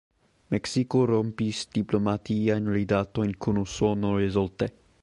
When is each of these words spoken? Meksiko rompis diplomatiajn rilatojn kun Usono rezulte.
Meksiko 0.53 1.01
rompis 1.11 1.59
diplomatiajn 1.77 2.73
rilatojn 2.79 3.39
kun 3.47 3.65
Usono 3.67 4.17
rezulte. 4.25 4.75